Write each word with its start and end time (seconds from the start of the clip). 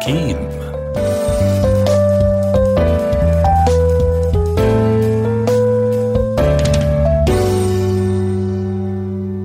حكيم 0.00 0.36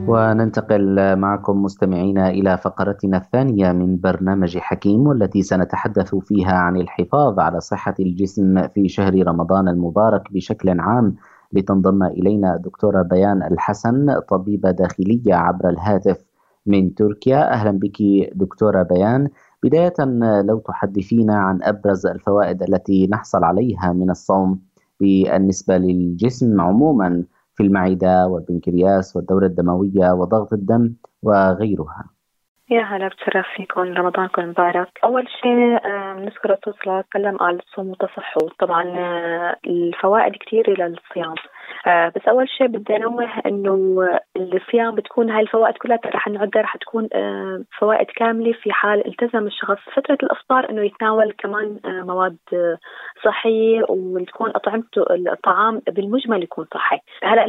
وننتقل 0.08 1.16
معكم 1.16 1.64
مستمعينا 1.64 2.30
إلى 2.30 2.58
فقرتنا 2.58 3.18
الثانية 3.18 3.72
من 3.72 3.98
برنامج 3.98 4.58
حكيم 4.58 5.08
والتي 5.08 5.42
سنتحدث 5.42 6.16
فيها 6.16 6.54
عن 6.54 6.78
الحفاظ 6.78 7.40
على 7.40 7.60
صحة 7.60 7.96
الجسم 8.00 8.68
في 8.68 8.88
شهر 8.88 9.28
رمضان 9.28 9.68
المبارك 9.68 10.34
بشكل 10.34 10.80
عام 10.80 11.16
لتنضم 11.54 12.04
إلينا 12.04 12.58
دكتورة 12.58 13.02
بيان 13.02 13.44
الحسن 13.44 14.20
طبيبة 14.20 14.72
داخلية 14.72 15.36
عبر 15.36 15.70
الهاتف 15.70 16.26
من 16.66 16.96
تركيا. 16.96 17.52
أهلا 17.54 17.72
بك 17.72 18.02
دكتورة 18.36 18.84
بيان. 18.84 19.30
بداية 19.64 19.94
لو 20.42 20.60
تحدثينا 20.60 21.36
عن 21.36 21.64
أبرز 21.64 22.06
الفوائد 22.06 22.64
التي 22.64 23.08
نحصل 23.08 23.44
عليها 23.44 23.94
من 23.94 24.10
الصوم 24.10 24.60
بالنسبة 25.00 25.78
للجسم 25.78 26.62
عموما 26.62 27.24
في 27.54 27.64
المعدة 27.64 28.28
والبنكرياس 28.28 29.16
والدورة 29.16 29.46
الدموية 29.46 30.12
وضغط 30.12 30.54
الدم 30.54 30.94
وغيرها. 31.24 32.17
يا 32.70 32.82
هلا 32.82 33.08
بتشرف 33.08 33.46
فيكم 33.56 33.82
رمضانكم 33.82 34.50
مبارك 34.50 35.00
أول 35.04 35.28
شيء 35.42 35.54
نذكر 36.20 36.50
الرسول 36.54 36.74
صلى 36.84 37.04
قال 37.38 37.60
الصوم 37.60 37.90
وتصحوا 37.90 38.50
طبعا 38.60 38.84
آه، 38.84 39.56
الفوائد 39.68 40.36
كثيرة 40.36 40.70
للصيام 40.70 41.36
بس 42.16 42.28
أول 42.28 42.50
شيء 42.50 42.68
بدي 42.68 42.96
أنوه 42.96 43.30
إنه 43.46 44.08
الصيام 44.38 44.96
بتكون 44.96 45.30
هاي 45.30 45.42
الفوائد 45.42 45.78
كلها 45.78 46.00
رح 46.06 46.28
نعدها 46.28 46.62
رح 46.62 46.78
تكون 46.78 47.08
آه 47.14 47.64
فوائد 47.80 48.08
كاملة 48.16 48.54
في 48.54 48.72
حال 48.72 49.08
التزم 49.08 49.48
الشخص. 49.48 49.78
فترة 49.94 50.18
الإفطار 50.24 50.70
إنه 50.70 50.82
يتناول 50.82 51.34
كمان 51.38 51.80
آه 51.86 52.02
مواد 52.02 52.38
آه، 52.54 52.78
صحية 53.26 53.82
وتكون 53.90 54.50
أطعمته 54.50 55.06
الطعام 55.12 55.82
بالمجمل 55.88 56.44
يكون 56.44 56.66
صحي. 56.74 57.00
هلأ 57.24 57.46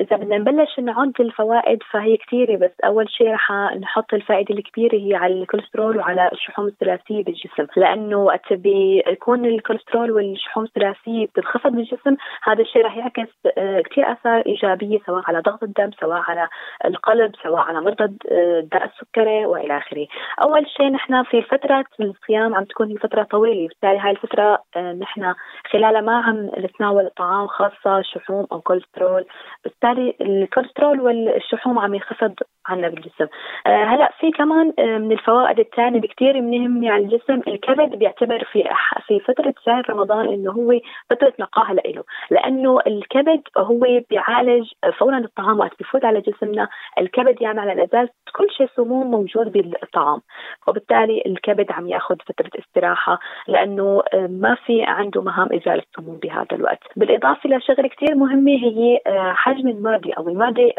إذا 0.00 0.16
بدنا 0.16 0.38
نبلش 0.38 0.80
نعد 0.80 1.12
الفوائد 1.20 1.78
فهي 1.90 2.16
كثيره 2.16 2.56
بس 2.56 2.70
أول 2.84 3.10
شيء 3.10 3.32
رح 3.32 3.52
نحط 3.80 4.14
الفائدة 4.14 4.54
الكبيرة 4.54 4.94
هي 4.94 5.14
على 5.14 5.34
الكوليسترول 5.34 5.98
وعلى 5.98 6.30
الشحوم 6.32 6.66
الثلاثية 6.66 7.24
بالجسم. 7.24 7.66
لأنه 7.76 8.16
وقت 8.16 8.52
بيكون 8.52 9.44
الكوليسترول 9.44 10.10
والشحوم 10.10 10.64
الثلاثية 10.64 11.26
بتنخفض 11.26 11.72
بالجسم 11.72 12.16
هذا 12.42 12.62
الشيء 12.62 12.84
رح 12.84 12.96
يعكس 12.96 13.32
آه، 13.58 13.61
كثير 13.90 14.12
أثار 14.12 14.42
إيجابية 14.46 14.98
سواء 15.06 15.22
على 15.28 15.40
ضغط 15.40 15.62
الدم 15.62 15.90
سواء 16.00 16.20
على 16.28 16.48
القلب 16.84 17.32
سواء 17.42 17.60
على 17.60 17.80
مرضى 17.80 18.16
الداء 18.30 18.84
السكري 18.84 19.46
وإلى 19.46 19.76
آخره. 19.76 20.06
أول 20.42 20.66
شيء 20.76 20.90
نحن 20.90 21.22
في 21.22 21.42
فترة 21.42 21.84
الصيام 22.00 22.54
عم 22.54 22.64
تكون 22.64 22.96
فترة 22.96 23.22
طويلة 23.22 23.68
بالتالي 23.68 23.98
هاي 23.98 24.10
الفترة 24.10 24.62
نحن 24.76 25.34
خلالها 25.70 26.00
ما 26.00 26.20
عم 26.20 26.50
نتناول 26.58 27.10
طعام 27.16 27.46
خاصة 27.46 28.02
شحوم 28.02 28.46
أو 28.52 28.60
كوليسترول 28.60 29.24
بالتالي 29.64 30.14
الكوليسترول 30.20 31.00
والشحوم 31.00 31.78
عم 31.78 31.94
ينخفض 31.94 32.34
عنا 32.66 32.88
بالجسم. 32.88 33.26
هلأ 33.66 34.12
في 34.20 34.30
كمان 34.30 34.72
من 34.78 35.12
الفوائد 35.12 35.58
الثانية 35.60 36.00
بكثير 36.00 36.40
مهمه 36.40 36.90
على 36.90 37.04
الجسم 37.04 37.40
الكبد 37.48 37.98
بيعتبر 37.98 38.44
في 38.52 38.64
في 39.06 39.20
فترة 39.20 39.54
شهر 39.66 39.90
رمضان 39.90 40.28
إنه 40.28 40.50
هو 40.50 40.80
فترة 41.10 41.32
نقاهة 41.40 41.72
له 41.72 42.04
لأنه 42.30 42.78
الكبد 42.86 43.42
هو 43.58 44.00
بيعالج 44.10 44.70
فورا 44.98 45.18
الطعام 45.18 45.58
وقت 45.58 45.72
بفوت 45.80 46.04
على 46.04 46.20
جسمنا. 46.20 46.68
الكبد 46.98 47.42
يعمل 47.42 47.58
على 47.58 47.72
الازاز 47.72 48.08
كل 48.36 48.50
شيء 48.50 48.68
سموم 48.76 49.10
موجود 49.10 49.52
بالطعام 49.52 50.20
وبالتالي 50.68 51.22
الكبد 51.26 51.72
عم 51.72 51.88
يأخذ 51.88 52.16
فترة 52.16 52.50
استراحة 52.58 53.18
لأنه 53.48 54.02
ما 54.14 54.54
في 54.66 54.82
عنده 54.82 55.22
مهام 55.22 55.48
إزالة 55.52 55.82
السموم 55.82 56.16
بهذا 56.16 56.46
الوقت. 56.52 56.78
بالإضافة 56.96 57.50
لشغله 57.50 57.88
كثير 57.88 58.14
مهمة 58.14 58.52
هي 58.52 59.00
حجم 59.34 59.68
المعدة 59.68 60.12
أو 60.18 60.28
المعدة 60.28 60.72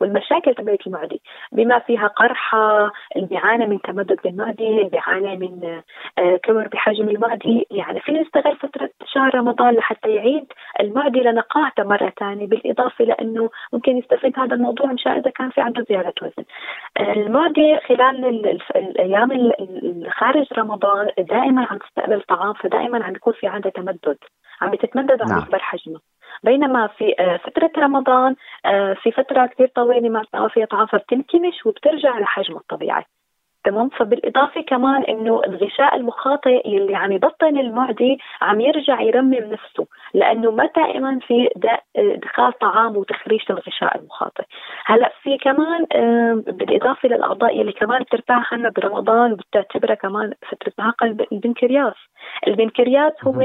والمشاكل 0.00 0.54
تبعت 0.54 0.86
المعدة. 0.86 1.18
بما 1.52 1.78
فيها 1.78 2.06
قرحة 2.06 2.92
اللي 3.16 3.26
بيعاني 3.26 3.66
من 3.66 3.80
تمدد 3.80 4.18
بالمعدة 4.24 4.64
اللي 4.66 4.84
بيعاني 4.84 5.36
من 5.36 5.80
كبر 6.42 6.68
بحجم 6.68 7.08
المعدة. 7.08 7.64
يعني 7.70 8.00
في 8.00 8.12
نستغل 8.12 8.56
فترة 8.56 8.90
شهر 9.04 9.34
رمضان 9.34 9.74
لحتى 9.74 10.14
يعيد 10.14 10.44
المعدة 10.80 11.20
لنقاهته 11.82 11.88
مرة 11.88 12.12
ثانية 12.20 12.46
بالإضافة 12.46 13.04
لأنه 13.04 13.50
ممكن 13.72 13.96
يستفيد 13.96 14.38
هذا 14.38 14.54
الموضوع 14.54 14.92
مشان 14.92 15.12
إذا 15.12 15.30
كان 15.30 15.50
في 15.50 15.60
عنده 15.60 15.84
زيادة 15.88 16.14
وزن. 16.22 16.44
المعدة 17.00 17.80
خلال 17.88 18.60
الأيام 18.76 19.52
خارج 20.10 20.46
رمضان 20.58 21.08
دائما 21.18 21.66
عم 21.70 21.78
تستقبل 21.78 22.20
طعام 22.20 22.52
فدائما 22.52 23.04
عم 23.04 23.14
يكون 23.14 23.32
في 23.32 23.46
عندها 23.46 23.70
تمدد. 23.70 24.18
عم 24.60 24.74
تتمدد 24.74 25.20
وعم 25.20 25.30
نعم. 25.30 25.38
يكبر 25.38 25.58
حجمها 25.58 26.00
بينما 26.44 26.86
في 26.86 27.14
آه، 27.18 27.36
فترة 27.36 27.70
رمضان 27.78 28.36
آه، 28.66 28.94
في 28.94 29.12
فترة 29.12 29.46
كثير 29.46 29.66
طويلة 29.74 30.08
ما 30.08 30.48
فيها 30.48 30.66
طعام 30.66 30.86
فبتنكمش 30.86 31.66
وبترجع 31.66 32.18
لحجمها 32.18 32.60
الطبيعي. 32.60 33.04
تمام؟ 33.64 33.88
فبالإضافة 33.88 34.60
كمان 34.60 35.02
إنه 35.02 35.42
الغشاء 35.46 35.96
المخاطئ 35.96 36.68
اللي 36.68 36.96
عم 36.96 37.12
يبطن 37.12 37.58
المعدي 37.58 38.18
عم 38.42 38.60
يرجع 38.60 39.00
يرمم 39.00 39.34
نفسه. 39.34 39.86
لأنه 40.14 40.50
ما 40.50 40.66
دائما 40.76 41.18
في 41.26 41.48
إدخال 41.96 42.58
طعام 42.58 42.96
وتخريج 42.96 43.40
الغشاء 43.50 43.98
المخاطئ 43.98 44.44
هلأ 44.84 45.12
في 45.22 45.38
كمان 45.38 45.84
بالإضافة 46.34 47.08
للأعضاء 47.08 47.60
اللي 47.60 47.72
كمان 47.72 48.02
بترتاح 48.02 48.54
عنا 48.54 48.68
برمضان 48.68 49.32
وبتعتبرها 49.32 49.94
كمان 49.94 50.32
فترة 50.50 50.72
معقل 50.78 51.26
البنكرياس. 51.32 51.94
البنكرياس 52.46 53.12
هو 53.24 53.40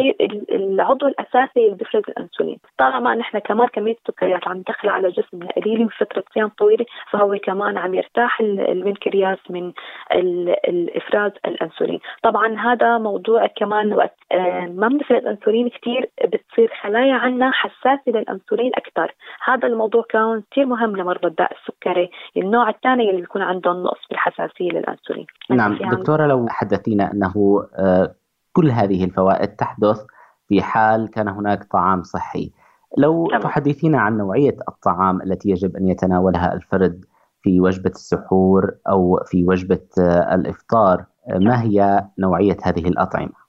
العضو 0.52 1.08
الأساسي 1.08 1.66
اللي 1.66 1.75
بيفرز 1.75 2.04
الأنسولين. 2.10 2.58
طالما 2.78 3.16
نحن 3.16 3.40
كمان 3.40 3.68
كمية 3.68 3.96
السكريات 3.96 4.48
عم 4.48 4.62
تدخل 4.62 4.90
على 4.90 5.10
جسمنا 5.12 5.48
قليله 5.52 5.86
بفتره 5.86 6.24
صيام 6.34 6.48
طويلة 6.48 6.86
فهو 7.12 7.38
كمان 7.38 7.78
عم 7.78 7.94
يرتاح 7.94 8.40
البنكرياس 8.42 9.38
من 9.50 9.72
الافراز 10.68 11.31
الأنسولين. 11.46 12.00
طبعا 12.24 12.60
هذا 12.60 12.98
موضوع 12.98 13.48
كمان 13.48 13.94
وقت 13.94 14.18
ما 14.68 14.88
بنفرز 14.88 15.25
أنسولين 15.25 15.69
كثير 15.69 16.10
بتصير 16.57 16.71
خلايا 16.83 17.13
عنا 17.13 17.51
حساسة 17.51 18.04
للأنسولين 18.07 18.71
أكثر 18.75 19.15
هذا 19.45 19.68
الموضوع 19.68 20.04
كان 20.09 20.44
كثير 20.51 20.65
مهم 20.65 20.95
لمرضى 20.95 21.27
الداء 21.27 21.51
السكري 21.51 22.09
النوع 22.38 22.69
الثاني 22.69 23.09
اللي 23.09 23.21
بيكون 23.21 23.42
عندهم 23.42 23.83
نقص 23.83 24.00
بالحساسيه 24.09 24.69
للأنسولين. 24.69 25.25
نعم 25.50 25.77
دكتورة 25.77 26.27
لو 26.27 26.45
حدثينا 26.50 27.12
أنه 27.12 27.33
آه، 27.75 28.15
كل 28.54 28.69
هذه 28.69 29.04
الفوائد 29.04 29.50
تحدث 29.50 30.06
في 30.48 30.62
حال 30.62 31.09
كان 31.09 31.27
هناك 31.27 31.63
طعام 31.63 32.04
صحي 32.04 32.51
لو 32.98 33.27
تحدثينا 33.42 34.00
عن 34.00 34.18
نوعية 34.18 34.57
الطعام 34.69 35.21
التي 35.21 35.50
يجب 35.50 35.75
أن 35.75 35.88
يتناولها 35.88 36.54
الفرد 36.54 37.06
في 37.42 37.62
وجبة 37.62 37.89
السحور 37.89 38.71
أو 38.89 39.19
في 39.25 39.45
وجبة 39.45 39.86
آه، 40.00 40.36
الإفطار 40.36 41.06
آه، 41.30 41.38
ما 41.38 41.62
هي 41.62 42.06
نوعية 42.19 42.57
هذه 42.63 42.88
الأطعمة؟ 42.88 43.46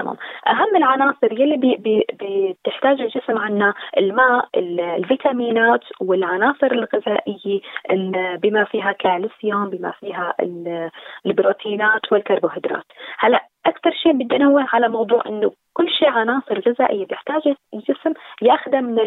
تمام 0.00 0.16
أهم 0.46 0.76
العناصر 0.76 1.32
يلي 1.32 1.56
بي 1.56 1.76
بي 1.76 2.04
بتحتاج 2.20 3.00
الجسم 3.00 3.38
عنا 3.38 3.74
الماء 3.98 4.48
الفيتامينات 4.56 5.84
والعناصر 6.00 6.66
الغذائية 6.72 7.60
بما 8.42 8.64
فيها 8.64 8.92
كالسيوم 8.92 9.70
بما 9.70 9.90
فيها 9.90 10.34
البروتينات 11.26 12.12
والكربوهيدرات. 12.12 12.84
هلا 13.18 13.44
أكثر 13.66 13.90
شيء 14.02 14.12
بدي 14.12 14.36
أنوه 14.36 14.66
على 14.72 14.88
موضوع 14.88 15.22
إنه 15.26 15.52
كل 15.72 15.88
شيء 15.90 16.08
عناصر 16.08 16.60
غذائية 16.60 17.06
بيحتاج 17.06 17.42
الجسم 17.74 18.12
ياخذها 18.42 18.80
من 18.80 18.98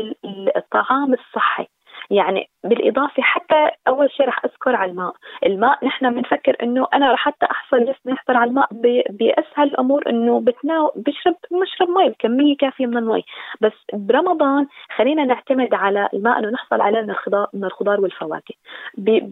الطعام 0.55 1.13
الصحي. 1.13 1.67
يعني 2.11 2.49
بالإضافة 2.63 3.23
حتى 3.23 3.69
أول 3.87 4.11
شيء 4.11 4.27
رح 4.27 4.45
أذكر 4.45 4.75
على 4.75 4.91
الماء، 4.91 5.13
الماء 5.45 5.85
نحن 5.85 6.13
بنفكر 6.13 6.55
إنه 6.63 6.87
أنا 6.93 7.15
حتى 7.15 7.45
أحصل 7.51 7.79
جسمي 7.79 8.13
يحصل 8.13 8.35
على 8.35 8.49
الماء 8.49 8.67
بأسهل 9.09 9.67
الأمور 9.67 10.09
إنه 10.09 10.39
بتناول 10.41 10.91
بشرب 10.95 11.35
بشرب 11.51 11.89
مي 11.89 12.09
بكمية 12.09 12.57
كافية 12.57 12.85
من 12.85 12.97
المي، 12.97 13.23
بس 13.61 13.73
برمضان 13.93 14.67
خلينا 14.95 15.25
نعتمد 15.25 15.73
على 15.73 16.09
الماء 16.13 16.39
إنه 16.39 16.49
نحصل 16.49 16.81
عليه 16.81 17.01
من 17.01 17.09
الخضار 17.09 17.47
من 17.53 17.63
الخضار 17.65 18.01
والفواكه، 18.01 18.55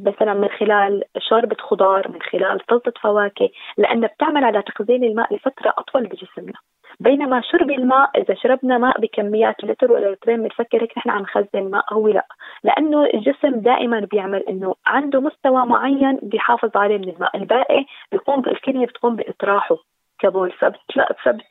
مثلا 0.06 0.34
من 0.34 0.50
خلال 0.50 1.04
شوربة 1.20 1.58
خضار، 1.60 2.08
من 2.12 2.22
خلال 2.22 2.62
سلطه 2.70 2.94
فواكه، 3.02 3.50
لانها 3.78 4.10
بتعمل 4.10 4.44
على 4.44 4.62
تخزين 4.62 5.04
الماء 5.04 5.36
لفترة 5.36 5.74
أطول 5.78 6.04
بجسمنا. 6.04 6.58
بينما 7.00 7.42
شرب 7.42 7.72
الماء 7.72 8.10
إذا 8.18 8.36
شربنا 8.36 8.78
ماء 8.78 9.02
بكميات 9.02 9.64
لتر 9.64 9.92
ولا 9.92 10.12
لترين 10.12 10.44
بنفكر 10.44 10.82
هيك 10.84 10.98
نحن 10.98 11.10
عم 11.10 11.22
نخزن 11.22 11.70
ماء 11.72 11.94
هو 11.94 12.08
لا. 12.08 12.26
لأنه 12.64 13.06
الجسم 13.14 13.50
دائما 13.50 14.00
بيعمل 14.12 14.44
إنه 14.50 14.76
عنده 14.88 15.22
مستوى 15.22 15.66
معين 15.66 16.20
بيحافظ 16.24 16.78
عليه 16.78 16.98
من 16.98 17.10
الماء. 17.10 17.38
الباقي 17.38 17.86
بيقوم 18.12 18.40
الكلية 18.40 18.86
بتقوم 18.86 19.16
بإطراحه 19.16 19.78
كبول. 20.20 20.54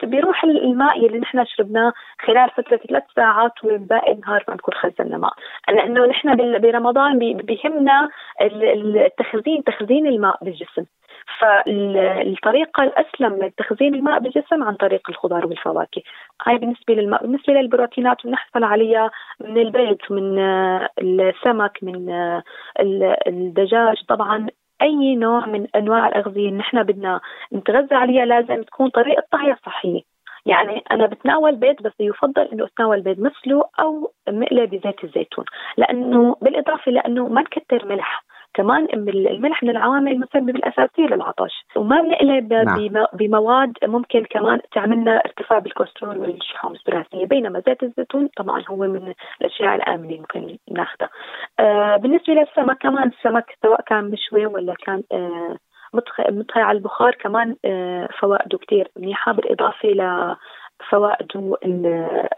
فبيروح 0.01 0.45
الماء 0.45 1.07
اللي 1.07 1.19
نحن 1.19 1.45
شربناه 1.45 1.93
خلال 2.21 2.51
فترة 2.51 2.77
ثلاث 2.77 3.03
ساعات 3.17 3.65
والباقي 3.65 4.13
النهار 4.13 4.45
ما 4.49 4.55
نكون 4.55 4.75
خزنا 4.75 5.19
ماء. 5.19 5.33
لأنه 5.69 6.07
نحن 6.07 6.37
برمضان 6.61 7.19
بيهمنا 7.19 8.09
التخزين 8.41 9.65
تخزين 9.65 10.07
الماء 10.07 10.39
بالجسم. 10.45 10.85
فالطريقة 11.41 12.83
الأسلم 12.83 13.45
لتخزين 13.45 13.95
الماء 13.95 14.19
بالجسم 14.19 14.63
عن 14.63 14.75
طريق 14.75 15.11
الخضار 15.11 15.47
والفواكه. 15.47 16.03
هاي 16.47 16.59
بالنسبة 16.59 16.95
للماء 16.95 17.23
بالنسبة 17.23 17.53
للبروتينات 17.53 18.17
بنحصل 18.27 18.65
عليها 18.65 19.11
من 19.41 19.59
البيض 19.59 19.99
من 20.11 20.39
السمك 21.01 21.79
من 21.83 22.11
الدجاج 23.27 23.97
طبعا 24.09 24.47
أي 24.83 25.15
نوع 25.17 25.47
من 25.47 25.67
أنواع 25.77 26.09
الأغذية 26.09 26.51
نحن 26.51 26.83
بدنا 26.83 27.21
نتغذى 27.53 27.95
عليها 27.95 28.25
لازم 28.25 28.63
تكون 28.63 28.89
طريقة 28.89 29.23
طهيها 29.33 29.57
صحية. 29.67 30.01
يعني 30.47 30.83
أنا 30.91 31.07
بتناول 31.07 31.57
بيض 31.57 31.83
بس 31.83 31.93
يفضل 32.01 32.43
إنه 32.43 32.65
أتناول 32.65 33.01
بيض 33.01 33.21
مسلوق 33.21 33.81
أو 33.81 34.13
مقلي 34.29 34.67
بزيت 34.67 35.05
الزيتون 35.05 35.45
لأنه 35.77 36.37
بالإضافة 36.43 36.93
لأنه 36.93 37.29
ما 37.29 37.41
نكتر 37.41 37.87
ملح. 37.87 38.25
كمان 38.57 38.87
الملح 38.93 39.63
من 39.63 39.71
العوامل 39.71 40.13
المسببه 40.13 40.51
الاساسيه 40.51 41.07
للعطش. 41.07 41.65
وما 41.77 42.01
بنقلب 42.03 42.53
نعم. 42.53 43.07
بمواد 43.13 43.73
ممكن 43.85 44.25
كمان 44.31 44.61
تعملنا 44.73 45.17
ارتفاع 45.17 45.59
بالكوليسترول 45.59 46.19
والشحوم 46.19 46.73
الثلاثية 46.73 47.27
بينما 47.27 47.63
زيت 47.67 47.83
الزيتون 47.83 48.29
طبعا 48.37 48.63
هو 48.69 48.77
من 48.77 49.13
الأشياء 49.41 49.75
الآمنة 49.75 50.17
ممكن 50.17 50.59
ناخذها 50.71 51.09
آه 51.61 51.97
بالنسبة 51.97 52.35
للسمك 52.35 52.79
كمان 52.79 53.09
السمك 53.09 53.45
سواء 53.63 53.81
كان 53.83 54.05
مشوي 54.11 54.47
ولا 54.47 54.75
كان 54.75 55.03
آه 55.13 55.57
مطهي 56.19 56.63
على 56.63 56.79
البخار 56.79 57.15
كمان 57.15 57.57
آه 57.65 58.09
فوائده 58.21 58.59
كثير 58.59 58.91
منيحة 58.97 59.33
بالإضافة 59.33 59.89
لفوائده 59.89 61.57
اللي 61.65 62.29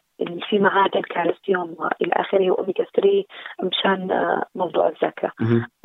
في 0.48 0.58
معادن 0.58 1.00
كالسيوم 1.00 1.74
والى 1.78 2.12
آخره 2.12 2.50
وأوميجا 2.50 2.84
3 2.96 3.24
مشان 3.62 4.10
آه، 4.10 4.44
موضوع 4.54 4.88
الذاكره. 4.88 5.32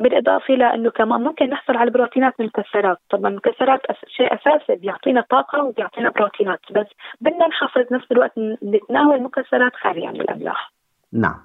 بالإضافة 0.00 0.54
إلى 0.54 0.74
إنه 0.74 0.90
كمان 0.90 1.20
ممكن 1.20 1.50
نحصل 1.50 1.76
على 1.76 1.88
البروتينات 1.88 2.34
من 2.40 2.46
المكسرات، 2.46 2.98
طبعا 3.10 3.30
المكسرات 3.30 3.80
شيء 4.16 4.34
أساسي 4.34 4.74
بيعطينا 4.80 5.24
طاقة 5.30 5.64
وبيعطينا 5.64 6.10
بروتينات 6.10 6.60
بس 6.70 6.86
بدنا 7.20 7.46
نحافظ 7.48 7.92
نفس 7.92 8.12
الوقت 8.12 8.32
نتناول 8.62 9.22
مكسرات 9.22 9.72
خاليه 9.82 10.08
عن 10.08 10.16
الأملاح. 10.16 10.72
نعم. 11.12 11.40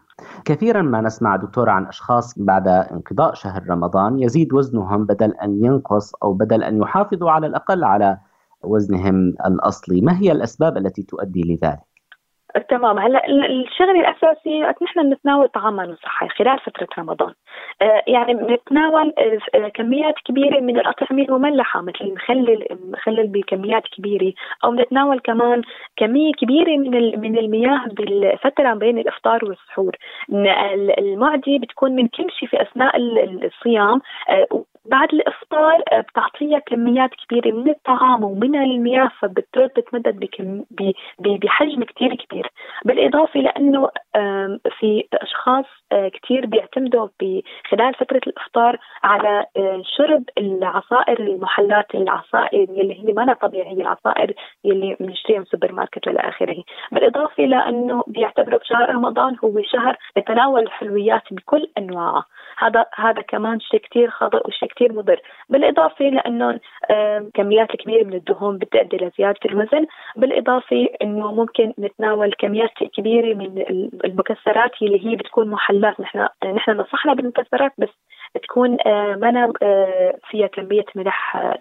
كثيرا 0.45 0.81
ما 0.81 1.01
نسمع 1.01 1.35
دكتورة 1.35 1.71
عن 1.71 1.85
أشخاص 1.85 2.39
بعد 2.39 2.67
انقضاء 2.67 3.33
شهر 3.33 3.69
رمضان 3.69 4.19
يزيد 4.19 4.53
وزنهم 4.53 5.05
بدل 5.05 5.31
أن 5.43 5.63
ينقص 5.65 6.15
أو 6.23 6.33
بدل 6.33 6.63
أن 6.63 6.81
يحافظوا 6.81 7.31
على 7.31 7.47
الأقل 7.47 7.83
على 7.83 8.17
وزنهم 8.63 9.33
الأصلي 9.45 10.01
ما 10.01 10.17
هي 10.19 10.31
الأسباب 10.31 10.77
التي 10.77 11.03
تؤدي 11.03 11.41
لذلك؟ 11.41 11.88
تمام. 12.69 12.99
هلا 12.99 13.27
الشغله 13.27 13.99
الاساسيه 13.99 14.75
نحن 14.81 15.09
بنتناول 15.09 15.47
طعام 15.47 15.95
صحي 15.95 16.29
خلال 16.29 16.59
فترة 16.59 16.87
رمضان. 16.99 17.33
آه 17.81 18.03
يعني 18.07 18.33
بنتناول 18.33 19.13
آه 19.55 19.67
كميات 19.67 20.15
كبيرة 20.25 20.59
من 20.59 20.79
الأطعمة 20.79 21.23
المملحة 21.23 21.81
مثل 21.81 21.95
المخلل 22.01 22.65
مخلل 22.93 23.27
بكميات 23.27 23.83
كبيرة. 23.97 24.33
أو 24.63 24.71
بنتناول 24.71 25.19
كمان 25.19 25.61
كمية 25.97 26.31
كبيرة 26.33 26.77
من 26.77 27.19
من 27.19 27.37
المياه 27.37 27.85
بالفترة 27.91 28.73
بين 28.73 28.97
الإفطار 28.97 29.45
والسحور. 29.45 29.95
المعدي 30.99 31.59
بتكون 31.59 31.91
من 31.91 32.07
كل 32.07 32.31
شيء 32.31 32.49
في 32.49 32.61
أثناء 32.61 32.97
الصيام. 33.45 34.01
آه 34.29 34.45
بعد 34.89 35.13
الإفطار 35.13 35.83
آه، 35.91 36.01
بتعطيها 36.01 36.59
كميات 36.59 37.09
كبيرة 37.09 37.51
من 37.51 37.69
الطعام 37.69 38.23
ومن 38.23 38.55
المياه 38.55 39.11
فبترد 39.21 39.69
تتمدد 39.69 40.19
بكم 40.19 40.63
بحجم 41.19 41.83
كثير 41.83 42.15
كبير 42.15 42.51
بالإضافة 42.85 43.39
لأنه 43.39 43.89
في 44.79 45.03
أشخاص 45.13 45.65
آه، 45.91 46.09
كثير 46.09 46.45
بيعتمدوا 46.45 47.07
خلال 47.69 47.93
فترة 47.93 48.21
الإفطار 48.27 48.77
على 49.03 49.45
آه، 49.57 49.81
شرب 49.97 50.23
العصائر 50.37 51.19
المحلات 51.19 51.95
العصائر 51.95 52.63
اللي 52.63 52.99
هي 52.99 53.13
ما 53.13 53.33
طبيعية 53.33 53.81
العصائر 53.81 54.33
اللي 54.65 54.95
بنشتريها 54.99 55.37
من 55.37 55.43
السوبر 55.43 55.71
ماركت 55.71 56.07
وإلى 56.07 56.19
آخره. 56.19 56.63
بالإضافة 56.91 57.43
لأنه 57.43 58.03
بيعتبروا 58.07 58.59
شهر 58.63 58.89
رمضان 58.89 59.35
هو 59.43 59.61
شهر 59.63 59.97
لتناول 60.17 60.61
الحلويات 60.61 61.23
بكل 61.31 61.69
انواعها 61.77 62.25
هذا 62.57 62.85
هذا 62.95 63.21
كمان 63.21 63.59
شيء 63.59 63.79
كثير 63.79 64.09
خطا 64.09 64.41
وشيء 64.47 64.69
كثير 64.79 64.93
مضر. 64.93 65.21
بالإضافة 65.49 66.05
لأنه 66.05 66.59
كميات 67.33 67.67
كبيرة 67.67 68.03
من 68.03 68.13
الدهون 68.13 68.57
بتؤدي 68.57 68.97
لزيادة 68.97 69.39
الوزن. 69.45 69.85
بالإضافة 70.15 70.87
إنه 71.01 71.31
ممكن 71.31 71.73
نتناول 71.79 72.33
كميات 72.39 72.71
كبيرة 72.97 73.35
من 73.35 73.63
المكسرات 74.05 74.71
اللي 74.81 75.05
هي 75.05 75.15
بتكون 75.15 75.49
محلات. 75.49 75.99
نحن 75.99 76.27
نحن 76.55 76.71
نصحنا 76.71 77.13
بالمكسرات 77.13 77.71
بس 77.77 77.89
تكون 78.43 78.77
آه، 78.85 79.15
ما 79.15 79.53
آه، 79.63 80.13
فيها 80.29 80.47
كمية 80.47 80.85
ملح 80.95 81.35
آه، 81.35 81.59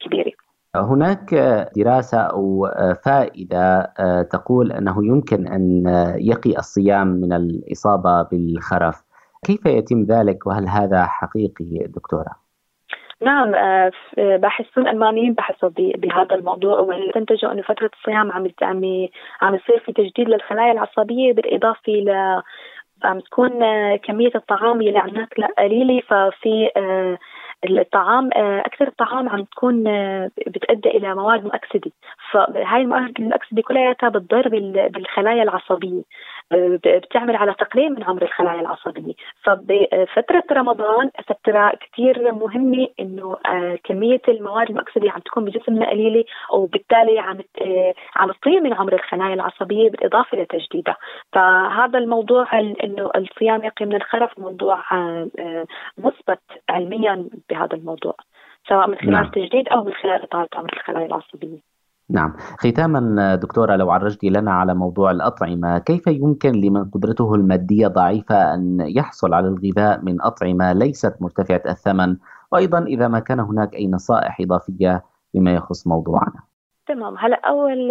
كبيرة. 0.00 0.32
هناك 0.76 1.34
دراسة 1.76 2.18
أو 2.18 2.68
فائدة 3.04 3.92
تقول 4.30 4.72
أنه 4.72 5.06
يمكن 5.06 5.46
أن 5.46 5.82
يقي 6.18 6.58
الصيام 6.58 7.06
من 7.06 7.32
الإصابة 7.32 8.22
بالخرف. 8.22 9.02
كيف 9.44 9.66
يتم 9.66 10.02
ذلك؟ 10.02 10.46
وهل 10.46 10.68
هذا 10.68 11.04
حقيقي 11.06 11.86
دكتورة؟ 11.86 12.39
نعم 13.22 13.54
آه، 13.54 13.90
آه، 14.18 14.36
باحثون 14.36 14.88
ألمانيين 14.88 15.34
بحثوا 15.34 15.68
بهذا 15.74 16.34
الموضوع 16.34 16.80
واستنتجوا 16.80 17.52
إنه 17.52 17.62
فترة 17.62 17.90
الصيام 17.98 18.32
عم 18.32 18.50
عم 18.62 19.08
عم 19.42 19.54
يصير 19.54 19.78
في 19.78 19.92
تجديد 19.92 20.28
للخلايا 20.28 20.72
العصبية 20.72 21.32
بالإضافة 21.32 21.92
ل 21.92 22.40
عم 23.04 23.20
تكون 23.20 23.62
آه، 23.62 23.96
كمية 23.96 24.30
الطعام 24.34 24.80
اللي 24.80 24.98
عم 24.98 25.08
ناكلها 25.08 25.48
قليلة 25.58 26.00
ففي 26.00 26.70
الطعام 27.64 28.30
أكثر 28.36 28.88
الطعام 28.88 29.28
عم 29.28 29.44
تكون 29.44 29.84
بتؤدي 30.46 30.88
إلى 30.88 31.14
مواد 31.14 31.44
مؤكسدة. 31.44 31.90
فهاي 32.32 32.82
المواد 32.82 33.20
المؤكسدة 33.20 33.62
كلياتها 33.62 34.08
بتضر 34.08 34.48
بالخلايا 34.88 35.42
العصبية. 35.42 36.02
بتعمل 36.52 37.36
على 37.36 37.54
تقليل 37.54 37.90
من 37.92 38.04
عمر 38.04 38.22
الخلايا 38.22 38.60
العصبية. 38.60 39.14
فبفتره 39.42 40.44
رمضان 40.52 41.10
فترة 41.26 41.72
كثير 41.80 42.32
مهمة 42.32 42.88
إنه 43.00 43.36
آه، 43.46 43.78
كمية 43.84 44.20
المواد 44.28 44.70
المؤكسده 44.70 45.10
عم 45.10 45.20
تكون 45.20 45.44
بجسمنا 45.44 45.90
قليلة 45.90 46.24
وبالتالي 46.52 47.18
عم 47.18 47.38
آه، 47.62 47.94
عم 48.16 48.32
تطيل 48.32 48.62
من 48.62 48.74
عمر 48.74 48.92
الخلايا 48.92 49.34
العصبية 49.34 49.90
بالإضافة 49.90 50.38
لتجديدها. 50.38 50.96
فهذا 51.32 51.98
الموضوع 51.98 52.60
إنه 52.60 53.10
الصيام 53.16 53.64
يقي 53.64 53.86
من 53.86 53.94
الخرف 53.94 54.38
موضوع 54.38 54.84
آه، 54.92 55.66
مثبت 55.98 56.42
علميا 56.68 57.28
بهذا 57.50 57.76
الموضوع 57.76 58.14
سواء 58.68 58.88
من 58.88 58.96
خلال 58.96 59.10
نعم. 59.10 59.24
التجديد 59.24 59.68
أو 59.68 59.84
من 59.84 59.92
خلال 59.92 60.22
إطالة 60.22 60.48
عمر 60.54 60.72
الخلايا 60.72 61.06
العصبية. 61.06 61.69
نعم. 62.10 62.32
ختاما 62.58 63.34
دكتورة 63.34 63.76
لو 63.76 63.90
عرجتي 63.90 64.30
لنا 64.30 64.52
على 64.52 64.74
موضوع 64.74 65.10
الأطعمة 65.10 65.78
كيف 65.78 66.06
يمكن 66.06 66.52
لمن 66.52 66.84
قدرته 66.84 67.34
المادية 67.34 67.86
ضعيفة 67.86 68.54
أن 68.54 68.80
يحصل 68.80 69.34
على 69.34 69.48
الغذاء 69.48 70.00
من 70.02 70.22
أطعمة 70.22 70.72
ليست 70.72 71.14
مرتفعة 71.20 71.62
الثمن؟ 71.66 72.16
وأيضا 72.52 72.78
إذا 72.78 73.08
ما 73.08 73.18
كان 73.18 73.40
هناك 73.40 73.74
أي 73.74 73.88
نصائح 73.88 74.40
إضافية 74.40 75.02
بما 75.34 75.54
يخص 75.54 75.86
موضوعنا. 75.86 76.42
تمام. 76.86 77.18
هلا 77.18 77.40
أول 77.46 77.88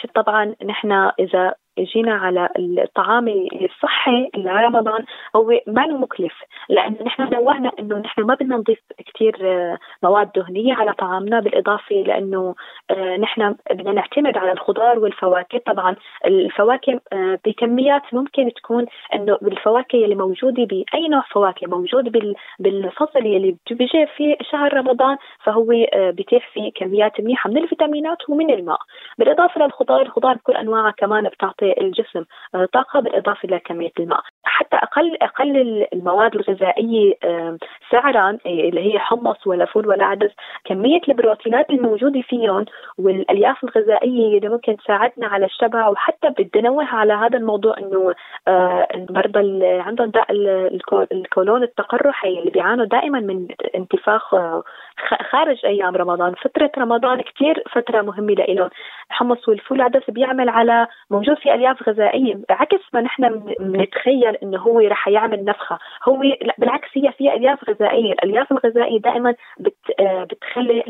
شيء 0.00 0.10
طبعا 0.14 0.54
نحن 0.66 0.92
إذا 0.92 1.54
جينا 1.78 2.14
على 2.14 2.48
الطعام 2.58 3.28
الصحي 3.28 4.30
لرمضان 4.36 5.04
هو 5.36 5.60
ما 5.66 5.86
مكلف 5.86 6.32
لأنه 6.68 6.96
نحن 7.06 7.34
نوهنا 7.34 7.72
إنه 7.78 7.98
نحن 7.98 8.22
ما 8.22 8.34
بدنا 8.34 8.56
نضيف 8.56 8.78
كثير 9.06 9.36
آه، 9.42 9.78
مواد 10.02 10.32
دهنية 10.32 10.74
على 10.74 10.92
طعامنا 10.92 11.40
بالإضافة 11.40 11.96
لأنه 11.96 12.54
آه، 12.90 13.16
نحن 13.16 13.54
بدنا 13.70 13.92
نعتمد 13.92 14.38
على 14.38 14.52
الخضار 14.52 14.98
والفواكه. 14.98 15.58
طبعا 15.58 15.96
الفواكه 16.26 17.00
آه، 17.12 17.38
بكميات 17.44 18.02
ممكن 18.12 18.50
تكون 18.56 18.86
إنه 19.14 19.38
بالفواكه 19.42 20.04
اللي 20.04 20.14
موجودة 20.14 20.64
بأي 20.64 21.08
نوع 21.08 21.22
فواكه 21.32 21.66
موجود 21.66 22.36
بالفصل 22.58 23.18
اللي 23.18 23.56
بيجي 23.70 24.06
في 24.16 24.36
شهر 24.50 24.74
رمضان 24.74 25.16
فهو 25.44 25.66
بيتيح 25.96 26.50
فيه 26.52 26.72
كميات 26.74 27.20
منيحة 27.20 27.50
من 27.50 27.58
الفيتامينات 27.58 28.30
ومن 28.30 28.50
الماء. 28.50 28.78
بالإضافة 29.18 29.60
للخضار 29.60 30.02
الخضار 30.02 30.34
بكل 30.34 30.52
أنواعها 30.52 30.90
كمان 30.90 31.24
بتعطي 31.24 31.65
الجسم 31.80 32.24
آه، 32.54 32.68
طاقة 32.72 33.00
بالإضافة 33.00 33.40
إلى 33.48 33.58
كمية 33.60 33.92
الماء. 34.00 34.22
حتى 34.46 34.76
أقل 34.76 35.16
أقل 35.22 35.86
المواد 35.92 36.34
الغذائية 36.34 37.14
سعرا 37.90 38.38
إيه، 38.46 38.68
اللي 38.68 38.94
هي 38.94 38.98
حمص 38.98 39.46
ولا 39.46 39.64
فول 39.64 39.88
ولا 39.88 40.04
عدس 40.04 40.30
كمية 40.64 41.00
البروتينات 41.08 41.70
الموجودة 41.70 42.20
فيهم 42.20 42.64
والألياف 42.98 43.64
الغذائية 43.64 44.36
اللي 44.38 44.48
ممكن 44.48 44.76
تساعدنا 44.76 45.26
على 45.26 45.46
الشبع 45.46 45.88
وحتى 45.88 46.28
بدي 46.28 46.60
نوه 46.60 46.84
على 46.84 47.12
هذا 47.12 47.38
الموضوع 47.38 47.76
آه، 48.48 48.88
المرضى 48.94 49.40
اللي 49.40 49.80
عندهم 49.80 50.10
داء 50.10 50.26
الكولون 51.12 51.62
التقرحي 51.62 52.38
اللي 52.38 52.50
بيعانوا 52.50 52.84
دائما 52.84 53.20
من 53.20 53.46
انتفاخ 53.74 54.34
آه، 54.34 54.62
خارج 55.30 55.66
أيام 55.66 55.96
رمضان. 55.96 56.34
فترة 56.34 56.70
رمضان 56.78 57.20
كثير 57.20 57.62
فترة 57.72 58.02
مهمة 58.02 58.34
لهم 58.34 58.70
الحمص 59.10 59.48
والفول 59.48 59.76
العدس 59.76 60.10
بيعمل 60.10 60.48
على 60.48 60.86
موجود 61.10 61.38
في 61.38 61.54
ألياف 61.54 61.88
غذائية 61.88 62.40
عكس 62.50 62.80
ما 62.92 63.00
نحن 63.00 63.38
بنتخيل 63.60 64.35
إنه 64.42 64.58
هو 64.58 64.80
رح 64.80 65.08
يعمل 65.08 65.44
نفخة. 65.44 65.78
هو 66.08 66.22
لا 66.22 66.54
بالعكس 66.58 66.88
هي 66.94 67.12
فيها 67.12 67.34
ألياف 67.34 67.70
غذائية. 67.70 68.12
الألياف 68.12 68.52
الغذائية 68.52 69.00
دائما 69.00 69.34
بت 69.58 69.76
آه، 70.00 70.24
بتخلي 70.24 70.80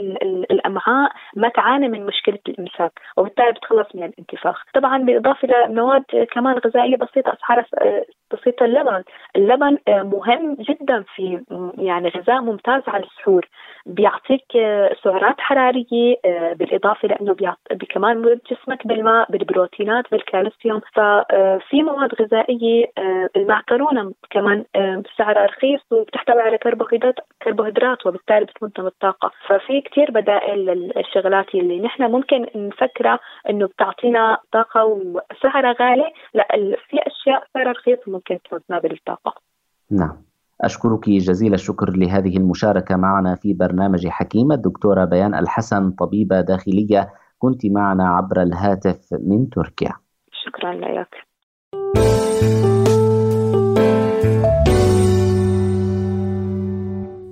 الأمعاء 0.50 1.12
ما 1.36 1.48
تعاني 1.48 1.88
من 1.88 2.06
مشكلة 2.06 2.38
الامساك 2.48 3.00
وبالتالي 3.16 3.52
بتخلص 3.52 3.86
من 3.94 4.02
الانتفاخ. 4.02 4.64
طبعا 4.74 4.98
بالاضافه 4.98 5.48
لمواد 5.48 6.04
كمان 6.32 6.58
غذائية 6.58 6.96
بسيطة 6.96 7.32
اسعارها 7.32 7.66
آه، 8.33 8.37
بسيطة 8.37 8.64
اللبن. 8.64 9.02
اللبن 9.37 9.78
آه، 9.88 10.02
مهم 10.02 10.56
جدا 10.61 11.04
في 11.14 11.40
يعني 11.78 12.09
غذاء 12.09 12.40
ممتاز 12.40 12.83
على 12.88 13.04
السحور. 13.04 13.49
بيعطيك 13.87 14.52
سعرات 15.04 15.40
حرارية 15.40 16.16
بالإضافة 16.54 17.09
لأنه 17.09 17.35
بيعطي 17.35 17.87
كمان 17.90 18.38
جسمك 18.50 18.87
بالماء 18.87 19.30
بالبروتينات 19.30 20.04
بالكالسيوم. 20.11 20.80
ففي 20.95 21.83
مواد 21.83 22.14
غذائية 22.23 22.87
المعكرونة 23.37 24.12
كمان 24.30 24.64
سعرها 25.18 25.47
رخيص 25.47 25.80
وبتحتوي 25.92 26.42
على 26.42 26.59
كربوهيدرات 26.59 27.14
كربوهيدرات 27.42 28.06
وبالتالي 28.06 28.45
بتمدنا 28.45 28.88
الطاقة. 28.88 29.30
ففي 29.47 29.80
كثير 29.80 30.11
بدائل 30.11 30.59
للشغلات 30.66 31.54
اللي 31.54 31.80
نحن 31.80 32.02
ممكن 32.02 32.47
نفكرها 32.54 33.18
إنه 33.50 33.66
بتعطينا 33.66 34.38
طاقة 34.52 34.85
وسعرها 34.85 35.75
غالي. 35.80 36.12
لا 36.35 36.47
في 36.88 36.99
أشياء 37.06 37.45
سعرها 37.54 37.73
رخيص 37.73 37.99
ممكن 38.30 38.42
بالطاقة. 38.78 39.35
نعم. 39.90 40.16
أشكرك 40.61 41.09
جزيل 41.09 41.54
الشكر 41.54 41.90
لهذه 41.90 42.37
المشاركة 42.37 42.97
معنا 42.97 43.35
في 43.35 43.54
برنامج 43.54 44.09
حكيمة 44.09 44.54
الدكتورة 44.54 45.04
بيان 45.04 45.35
الحسن 45.35 45.90
طبيبة 45.90 46.40
داخلية 46.40 47.12
كنت 47.38 47.66
معنا 47.66 48.09
عبر 48.09 48.42
الهاتف 48.42 49.09
من 49.12 49.50
تركيا. 49.50 49.92
شكرا 50.33 50.73
لك. 50.75 52.25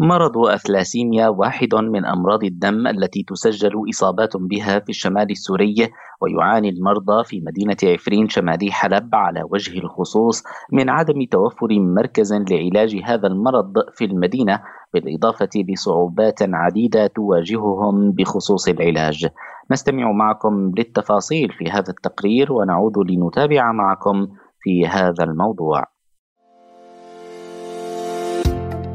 مرض 0.01 0.39
الثلاسيميا 0.39 1.29
واحد 1.29 1.75
من 1.75 2.05
أمراض 2.05 2.45
الدم 2.45 2.87
التي 2.87 3.23
تسجل 3.23 3.73
إصابات 3.91 4.37
بها 4.37 4.79
في 4.79 4.89
الشمال 4.89 5.31
السوري 5.31 5.89
ويعاني 6.21 6.69
المرضى 6.69 7.25
في 7.25 7.41
مدينة 7.41 7.77
عفرين 7.93 8.29
شمالي 8.29 8.73
حلب 8.73 9.15
على 9.15 9.43
وجه 9.51 9.79
الخصوص 9.79 10.43
من 10.73 10.91
عدم 10.91 11.25
توفر 11.31 11.69
مركز 11.71 12.33
لعلاج 12.33 13.01
هذا 13.05 13.27
المرض 13.27 13.73
في 13.93 14.05
المدينة 14.05 14.61
بالإضافة 14.95 15.51
لصعوبات 15.69 16.39
عديدة 16.43 17.07
تواجههم 17.07 18.13
بخصوص 18.13 18.69
العلاج. 18.69 19.27
نستمع 19.71 20.13
معكم 20.13 20.73
للتفاصيل 20.79 21.53
في 21.53 21.71
هذا 21.71 21.91
التقرير 21.91 22.53
ونعود 22.53 22.99
لنتابع 22.99 23.73
معكم 23.73 24.29
في 24.61 24.87
هذا 24.87 25.25
الموضوع. 25.25 25.94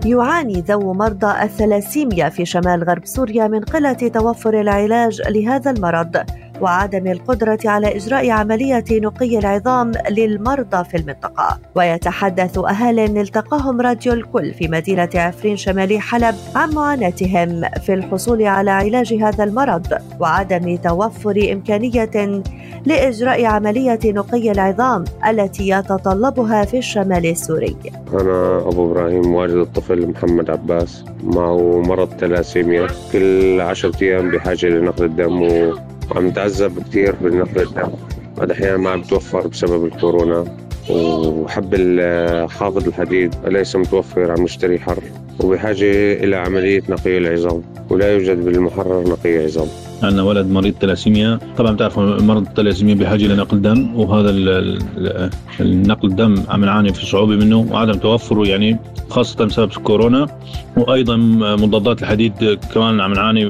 يعاني 0.06 0.63
ذو 0.68 0.94
مرضى 0.94 1.44
الثلاسيميا 1.44 2.29
في 2.29 2.46
شمال 2.46 2.84
غرب 2.84 3.06
سوريا 3.06 3.48
من 3.48 3.60
قلة 3.60 3.94
توفر 3.94 4.62
العلاج 4.62 5.22
لهذا 5.29 5.72
المرض. 5.72 6.18
وعدم 6.62 7.08
القدرة 7.08 7.60
على 7.66 7.96
إجراء 7.96 8.30
عملية 8.30 8.86
نقي 8.92 9.39
العظام 9.39 9.92
للمرضى 10.10 10.84
في 10.84 10.98
المنطقة. 10.98 11.60
ويتحدث 11.75 12.58
أهل 12.58 13.00
التقاهم 13.00 13.82
راديو 13.82 14.13
الكل 14.13 14.54
في 14.54 14.68
مدينة 14.68 15.10
عفرين 15.16 15.58
شمالي 15.58 16.00
حلب 16.00 16.36
عن 16.56 16.74
معاناتهم 16.74 17.62
في 17.86 17.94
الحصول 17.94 18.44
على 18.44 18.72
علاج 18.72 19.13
هذا 19.13 19.44
المرض 19.44 19.88
وعدم 20.20 20.75
توفر 20.75 21.50
إمكانية 21.51 22.42
لإجراء 22.86 23.46
عملية 23.46 24.00
نقي 24.06 24.51
العظام 24.51 25.04
التي 25.28 25.70
يتطلبها 25.70 26.66
في 26.66 26.78
الشمال 26.78 27.25
السوري. 27.25 27.75
أنا 28.13 28.58
أبو 28.58 28.92
إبراهيم 28.92 29.34
والد 29.34 29.56
الطفل 29.56 30.08
محمد 30.08 30.50
عباس. 30.50 31.06
معه 31.24 31.82
مرض 31.82 32.10
تلاسيميا. 32.18 32.88
كل 33.12 33.62
عشرة 33.62 34.04
أيام 34.04 34.32
بحاجة 34.32 34.66
لنقل 34.66 35.06
الدم 35.06 35.72
وعم 36.12 36.28
نتعذب 36.28 36.80
كثير 36.80 37.16
بالنقل 37.22 37.62
الدم 37.62 37.92
بعد 38.38 38.51
أحيانا 38.51 38.78
ما 38.78 38.89
عم 38.89 39.01
توفر 39.01 39.48
بسبب 39.48 39.86
الكورونا. 39.86 40.46
وحب 40.89 41.75
حافظ 42.50 42.88
الحديد 42.88 43.36
ليس 43.48 43.75
متوفر 43.75 44.32
عم 44.32 44.44
نشتري 44.44 44.80
حر. 44.80 45.04
وبحاجة 45.39 46.13
إلى 46.24 46.36
عملية 46.36 46.82
نقي 46.89 47.18
العظام. 47.18 47.62
ولا 47.89 48.13
يوجد 48.13 48.46
بالمحرر 48.46 49.10
نقي 49.10 49.38
عظام. 49.38 49.68
عندنا 50.04 50.24
ولد 50.24 50.48
مريض 50.48 50.74
تلاسيميا. 50.74 51.39
طبعا 51.58 51.72
بتعرفوا 51.72 52.22
مرض 52.22 52.48
التلاسيميا 52.48 52.96
بحاجة 52.96 53.25
لنقل 53.25 53.62
دم. 53.62 54.00
وهذا 54.00 54.30
النقل 55.60 56.08
الدم 56.08 56.44
عم 56.50 56.66
نعاني 56.66 56.94
في 56.94 57.06
صعوبة 57.06 57.36
منه. 57.36 57.68
وعدم 57.72 57.94
توفره 57.94 58.48
يعني 58.48 58.78
خاصة 59.10 59.46
بسبب 59.46 59.72
كورونا 59.72 60.28
وأيضا 60.78 61.16
مضادات 61.56 62.01
الحديد 62.01 62.60
كمان 62.74 63.01
عم 63.01 63.13
نعاني 63.13 63.46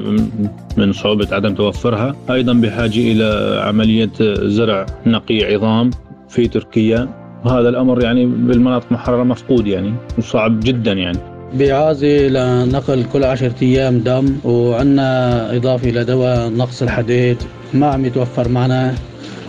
من 0.76 0.92
صعوبة 0.92 1.28
عدم 1.32 1.54
توفرها. 1.54 2.16
أيضا 2.30 2.52
بحاجة 2.52 3.12
إلى 3.12 3.60
عملية 3.64 4.10
زرع 4.42 4.86
نقي 5.06 5.54
عظام 5.54 5.90
في 6.28 6.48
تركيا. 6.48 7.08
وهذا 7.44 7.68
الأمر 7.68 8.02
يعني 8.02 8.26
بالمناطق 8.26 8.86
المحررة 8.90 9.22
مفقود 9.22 9.66
يعني 9.66 9.94
وصعب 10.18 10.60
جدا 10.60 10.92
يعني. 10.92 11.18
بإعازة 11.54 12.28
لنقل 12.28 13.04
كل 13.12 13.24
عشرة 13.24 13.54
أيام 13.62 13.98
دم 13.98 14.36
وعندنا 14.44 15.56
إضافة 15.56 15.90
لدواء 15.90 16.48
نقص 16.48 16.82
الحديد 16.82 17.36
ما 17.74 17.86
عم 17.86 18.04
يتوفر 18.04 18.48
معنا. 18.48 18.94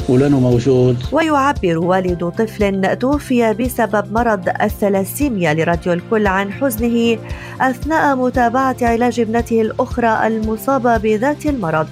ولأنه 0.09 0.39
موجود. 0.39 0.97
ويعبر 1.11 1.77
والد 1.77 2.29
طفل 2.37 2.97
توفي 2.97 3.53
بسبب 3.53 4.13
مرض 4.13 4.49
الثلاسيميا 4.61 5.53
لراديو 5.53 5.93
الكل 5.93 6.27
عن 6.27 6.51
حزنه 6.51 7.17
أثناء 7.61 8.15
متابعة 8.15 8.77
علاج 8.81 9.19
ابنته 9.19 9.61
الأخرى 9.61 10.27
المصابة 10.27 10.97
بذات 10.97 11.45
المرض 11.45 11.87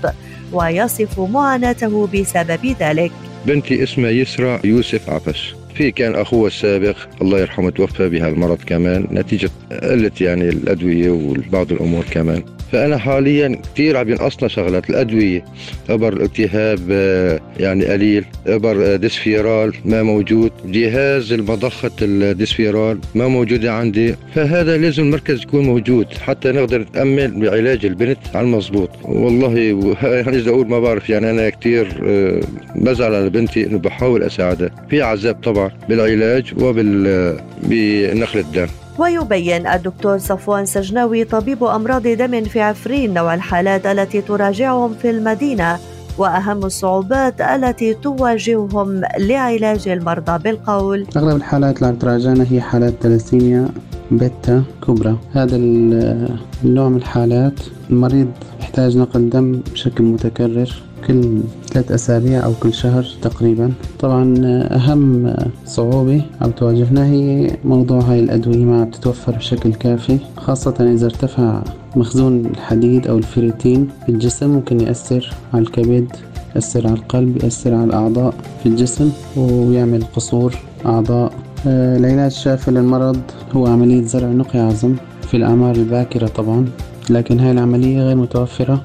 ويصف 0.53 1.19
معاناته 1.19 2.07
بسبب 2.07 2.75
ذلك. 2.79 3.11
بنتي 3.45 3.83
اسمها 3.83 4.09
يسرى 4.09 4.59
يوسف 4.63 5.09
عفش 5.09 5.55
في 5.75 5.91
كان 5.91 6.15
أخوه 6.15 6.47
السابق 6.47 6.95
الله 7.21 7.39
يرحمه 7.39 7.69
توفى 7.69 8.09
بهالمرض 8.09 8.57
كمان 8.65 9.07
نتيجة 9.11 9.49
قلة 9.83 10.11
يعني 10.21 10.49
الأدوية 10.49 11.09
وبعض 11.09 11.71
الأمور 11.71 12.03
كمان. 12.11 12.43
فأنا 12.71 12.97
حاليا 12.97 13.61
كثير 13.73 13.97
عم 13.97 14.09
ينقصنا 14.09 14.47
شغلات 14.49 14.89
الأدوية 14.89 15.45
أبر 15.89 16.13
الالتهاب 16.13 16.79
آه، 16.91 17.39
يعني 17.59 17.85
قليل 17.85 18.25
أبر 18.47 18.85
آه، 18.85 18.95
Desferal 18.95 19.73
ما 19.85 20.03
موجود 20.03 20.51
جهاز 20.65 21.33
المضخة 21.33 21.91
ال 22.01 22.12
Desferal 22.12 22.99
ما 23.15 23.27
موجوده 23.27 23.73
عندي 23.73 24.15
فهذا 24.35 24.77
لازم 24.77 25.03
المركز 25.03 25.41
يكون 25.41 25.65
موجود 25.65 26.07
حتى 26.13 26.51
نقدر 26.51 26.81
نكمل 26.81 27.39
بعلاج 27.39 27.85
البنت 27.85 28.17
على 28.35 28.45
المضبوط. 28.45 28.89
والله 29.03 29.57
يعني 30.03 30.37
إذا 30.37 30.49
أقول 30.49 30.67
ما 30.67 30.79
بعرف 30.79 31.09
يعني 31.09 31.29
أنا 31.29 31.49
كثير 31.49 31.87
آه، 32.07 32.41
بزعل 32.75 33.15
على 33.15 33.29
بنتي 33.29 33.67
إنه 33.67 33.77
بحاول 33.77 34.23
أساعدها. 34.23 34.69
في 34.89 35.01
عذاب 35.01 35.35
طبعا 35.35 35.71
بالعلاج 35.89 36.53
وبال 36.61 37.39
بنقل 37.63 38.39
الدم. 38.39 38.67
ويبين 38.99 39.67
الدكتور 39.67 40.17
صفوان 40.17 40.65
سجناوي 40.65 41.23
طبيب 41.23 41.63
أمراض 41.63 42.07
دم 42.07 42.43
في 42.43 42.61
عفرين 42.61 43.13
نوع 43.13 43.33
الحالات 43.33 43.85
التي 43.85 44.21
تراجعهم 44.21 44.93
في 45.01 45.09
المدينة 45.09 45.79
وأهم 46.17 46.65
الصعوبات 46.65 47.41
التي 47.41 47.93
تواجههم 47.93 49.01
لعلاج 49.19 49.87
المرضى. 49.87 50.43
بالقول 50.43 51.07
أغلب 51.17 51.35
الحالات 51.35 51.83
اللي 51.83 51.95
تراجعنا 51.95 52.45
هي 52.49 52.61
حالات 52.61 52.93
تلاسيميا 53.01 53.67
بيتا 54.11 54.63
كبرى 54.87 55.17
هذا 55.33 55.55
النوع 55.55 56.89
من 56.89 56.97
الحالات. 56.97 57.59
المريض 57.89 58.31
يحتاج 58.61 58.97
نقل 58.97 59.29
دم 59.29 59.61
بشكل 59.71 60.03
متكرر. 60.03 60.88
كل 61.07 61.41
ثلاث 61.67 61.91
أسابيع 61.91 62.45
أو 62.45 62.53
كل 62.59 62.73
شهر 62.73 63.05
تقريبا. 63.21 63.71
طبعا 63.99 64.35
أهم 64.71 65.35
صعوبة 65.65 66.21
عم 66.41 66.51
تواجهنا 66.51 67.05
هي 67.05 67.51
موضوع 67.65 67.99
هاي 68.01 68.19
الأدوية 68.19 68.65
ما 68.65 68.81
عم 68.81 68.89
تتوفر 68.89 69.31
بشكل 69.31 69.73
كافي 69.73 70.17
خاصة 70.37 70.75
إذا 70.79 71.05
ارتفع 71.05 71.61
مخزون 71.95 72.45
الحديد 72.45 73.07
أو 73.07 73.17
الفيريتين 73.17 73.87
في 74.05 74.11
الجسم. 74.11 74.49
ممكن 74.49 74.79
يأثر 74.81 75.33
على 75.53 75.63
الكبد 75.63 76.07
يأثر 76.55 76.87
على 76.87 76.95
القلب 76.95 77.43
يأثر 77.43 77.73
على 77.73 77.83
الأعضاء 77.83 78.33
في 78.63 78.69
الجسم 78.69 79.11
ويعمل 79.37 80.03
قصور 80.15 80.55
أعضاء. 80.85 81.31
آه، 81.67 81.97
العلاج 81.97 82.19
الشافي 82.19 82.71
للمرض 82.71 83.21
هو 83.53 83.67
عملية 83.67 84.03
زرع 84.03 84.27
نقي 84.27 84.59
عظم 84.59 84.95
في 85.21 85.37
الأعمار 85.37 85.75
الباكرة 85.75 86.27
طبعا 86.27 86.65
لكن 87.09 87.39
هاي 87.39 87.51
العملية 87.51 88.01
غير 88.01 88.15
متوفرة 88.15 88.81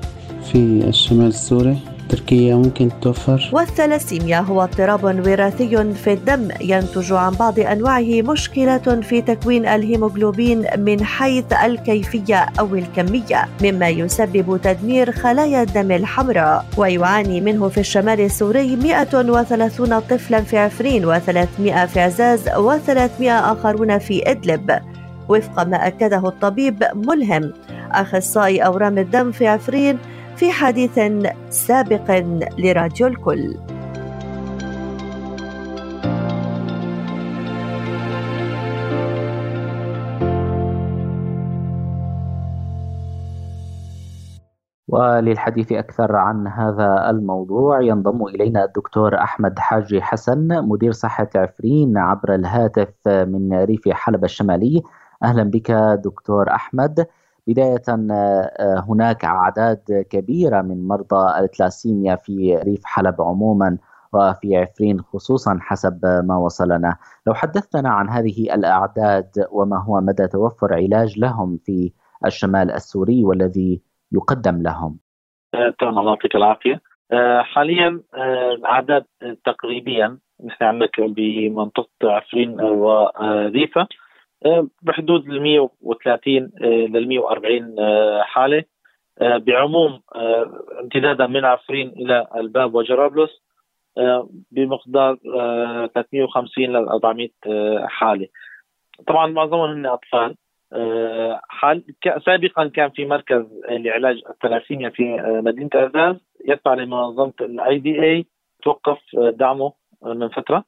في 0.53 0.59
الشمال 0.88 1.27
السوري. 1.27 1.79
تركيا 2.14 2.55
ممكن 2.55 2.90
توفر. 3.03 3.50
والثلاسيميا 3.53 4.40
هو 4.40 4.62
اضطراب 4.62 5.05
وراثي 5.05 5.94
في 5.94 6.12
الدم 6.12 6.48
ينتج 6.61 7.12
عن 7.12 7.33
بعض 7.33 7.61
أنواعه 7.61 8.22
مشكلة 8.22 9.00
في 9.03 9.22
تكوين 9.22 9.66
الهيموغلوبين 9.66 10.64
من 10.79 11.05
حيث 11.05 11.53
الكيفية 11.64 12.46
أو 12.61 12.74
الكمية 12.74 13.48
مما 13.62 13.88
يسبب 13.88 14.61
تدمير 14.62 15.12
خلايا 15.12 15.62
الدم 15.62 15.92
الحمراء. 15.92 16.64
ويعاني 16.77 17.40
منه 17.40 17.68
في 17.68 17.81
الشمال 17.81 18.20
السوري 18.20 18.77
130 18.77 20.00
طفلا 20.00 20.40
في 20.40 20.59
عفرين 20.59 21.05
و300 21.14 21.85
في 21.85 22.00
عزاز 22.00 22.48
و300 22.48 23.22
آخرون 23.22 23.98
في 23.98 24.31
إدلب. 24.31 24.81
وفق 25.29 25.62
ما 25.62 25.87
أكده 25.87 26.29
الطبيب 26.29 26.85
ملهم 26.94 27.53
أخصائي 27.92 28.61
أورام 28.61 28.98
الدم 28.98 29.33
في 29.33 29.46
عفرين 29.46 29.98
في 30.37 30.53
حديث 30.53 31.01
سابق 31.51 32.25
لراديو 32.59 33.07
الكل. 33.07 33.55
وللحديث 44.88 45.73
أكثر 45.73 46.16
عن 46.16 46.47
هذا 46.47 47.11
الموضوع 47.11 47.81
ينضم 47.81 48.27
إلينا 48.27 48.64
الدكتور 48.64 49.18
أحمد 49.18 49.59
حاجي 49.59 50.03
حسن 50.03 50.49
مدير 50.68 50.92
صحة 50.92 51.29
عفرين 51.37 51.99
عبر 51.99 52.35
الهاتف 52.35 52.88
من 53.07 53.64
ريف 53.64 53.88
حلب 53.88 54.25
الشمالي. 54.25 54.83
أهلا 55.23 55.42
بك 55.42 55.70
دكتور 56.05 56.51
أحمد. 56.51 57.07
بداية 57.46 57.83
آه، 57.88 58.85
هناك 58.88 59.24
أعداد 59.24 60.07
كبيرة 60.11 60.62
من 60.62 60.88
مرضى 60.88 61.38
التلاسيميا 61.38 62.16
في 62.16 62.57
ريف 62.57 62.85
حلب 62.85 63.22
عموما 63.22 63.78
وفي 64.12 64.57
عفرين 64.57 65.00
خصوصا 65.00 65.59
حسب 65.61 66.00
ما 66.24 66.37
وصلنا. 66.37 66.96
لو 67.26 67.35
حدثتنا 67.35 67.88
عن 67.88 68.09
هذه 68.09 68.54
الأعداد 68.54 69.46
وما 69.50 69.83
هو 69.83 70.00
مدى 70.00 70.28
توفر 70.28 70.74
علاج 70.74 71.18
لهم 71.18 71.59
في 71.64 71.92
الشمال 72.26 72.70
السوري 72.70 73.24
والذي 73.24 73.80
يقدم 74.12 74.62
لهم. 74.62 74.98
آه، 75.54 75.74
تمام 75.78 75.98
الله 75.98 76.11
يعطيك 76.11 76.37
العافية. 76.37 76.80
آه، 77.12 77.42
حاليا 77.42 78.00
الأعداد 78.54 79.04
تقريبا 79.44 80.18
نحن 80.44 80.64
عندك 80.64 81.00
بمنطقة 81.00 81.88
عفرين 82.04 82.61
وريفة 82.61 83.87
بحدود 84.83 85.28
ال 85.28 85.42
130 85.42 86.50
لل 86.61 87.09
140 87.09 87.76
حالة. 88.22 88.64
آه، 89.20 89.37
بعموم 89.37 90.00
آه، 90.14 90.64
امتدادا 90.80 91.26
من 91.26 91.44
عفرين 91.44 91.88
إلى 91.88 92.26
الباب 92.37 92.74
وجرابلس 92.74 93.30
آه، 93.98 94.28
بمقدار 94.50 95.16
350 95.94 96.72
ل 96.72 96.76
400 96.76 97.28
حالة. 97.87 98.28
طبعا 99.07 99.26
معظمهم 99.26 99.70
هن 99.70 99.87
أطفال. 99.87 100.37
حال 101.48 101.85
سابقا 102.26 102.68
كان 102.68 102.90
في 102.90 103.04
مركز 103.04 103.44
لعلاج 103.68 104.22
الثلاسيميا 104.30 104.88
في 104.88 105.16
مدينة 105.44 105.70
أعزاز 105.74 106.16
يتبع 106.48 106.74
لمنظمة 106.74 107.33
الاي 107.40 107.78
دي 107.78 108.02
اي 108.02 108.26
توقف 108.62 108.98
دعمه 109.16 109.72
من 110.02 110.28
فترة. 110.28 110.64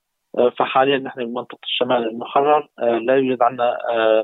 فحاليا 0.59 0.99
نحن 0.99 1.25
بمنطقة 1.25 1.59
الشمال 1.65 2.09
المحرر 2.09 2.69
لا 2.79 3.17
يوجد 3.17 3.43
عندنا 3.43 3.77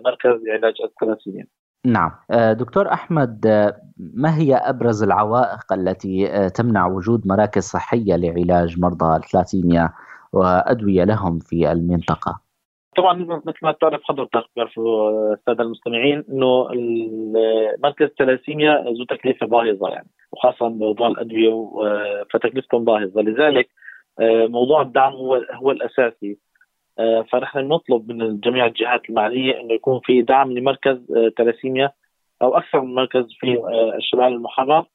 مركز 0.04 0.30
لعلاج 0.46 0.74
الثلاثيميا. 0.84 1.46
نعم 1.86 2.10
دكتور 2.52 2.88
أحمد 2.88 3.46
ما 4.14 4.38
هي 4.38 4.54
أبرز 4.54 5.02
العوائق 5.02 5.72
التي 5.72 6.48
تمنع 6.48 6.86
وجود 6.86 7.26
مراكز 7.26 7.62
صحية 7.62 8.16
لعلاج 8.16 8.80
مرضى 8.80 9.16
الثلاثيميا 9.16 9.92
وأدوية 10.32 11.04
لهم 11.04 11.38
في 11.38 11.72
المنطقة؟ 11.72 12.40
طبعا 12.96 13.14
مثل 13.46 13.58
ما 13.62 13.72
تعرف 13.72 14.00
حضرتك 14.04 14.44
بيعرفوا 14.56 15.32
السادة 15.34 15.64
المستمعين 15.64 16.24
إنه 16.32 16.68
مركز 17.84 18.06
الثلاسيميا 18.06 18.84
ذو 18.98 19.04
تكلفة 19.04 19.46
باهظة 19.46 19.88
يعني 19.88 20.08
وخاصة 20.32 20.68
موضوع 20.68 21.08
الأدوية 21.08 21.70
فتكلفتهم 22.32 22.84
باهظة 22.84 23.22
لذلك 23.22 23.68
موضوع 24.48 24.82
الدعم 24.82 25.12
هو 25.12 25.34
هو 25.34 25.70
الأساسي. 25.70 26.38
فنحن 27.32 27.58
نطلب 27.58 28.12
من 28.12 28.40
جميع 28.40 28.66
الجهات 28.66 29.00
المعنية 29.10 29.60
إنه 29.60 29.74
يكون 29.74 30.00
في 30.04 30.22
دعم 30.22 30.52
لمركز 30.52 30.98
ثلاسيميا 31.38 31.92
أو 32.42 32.56
أكثر 32.56 32.80
من 32.80 32.94
مركز 32.94 33.24
في 33.40 33.62
الشمال 33.96 34.32
المحرر 34.32 34.86